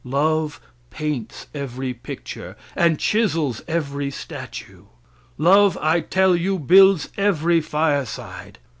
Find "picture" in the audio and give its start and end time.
1.93-2.57